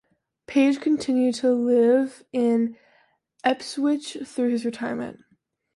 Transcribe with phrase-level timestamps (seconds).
[0.47, 2.75] Page continued to live in
[3.45, 5.19] Ipswich through his retirement.